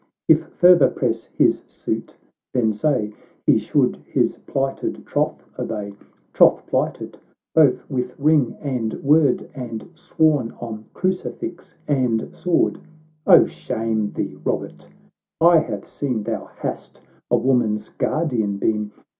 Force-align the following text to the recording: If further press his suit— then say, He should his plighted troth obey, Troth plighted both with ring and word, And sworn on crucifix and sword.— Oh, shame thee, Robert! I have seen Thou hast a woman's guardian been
If 0.27 0.47
further 0.53 0.87
press 0.87 1.25
his 1.25 1.61
suit— 1.67 2.17
then 2.55 2.73
say, 2.73 3.13
He 3.45 3.59
should 3.59 3.97
his 4.07 4.39
plighted 4.47 5.05
troth 5.05 5.45
obey, 5.59 5.93
Troth 6.33 6.65
plighted 6.65 7.19
both 7.53 7.87
with 7.87 8.19
ring 8.19 8.57
and 8.61 8.95
word, 9.03 9.47
And 9.53 9.87
sworn 9.93 10.55
on 10.59 10.85
crucifix 10.95 11.77
and 11.87 12.35
sword.— 12.35 12.79
Oh, 13.27 13.45
shame 13.45 14.09
thee, 14.13 14.39
Robert! 14.43 14.89
I 15.39 15.59
have 15.59 15.85
seen 15.85 16.23
Thou 16.23 16.45
hast 16.45 17.01
a 17.29 17.37
woman's 17.37 17.89
guardian 17.89 18.57
been 18.57 18.89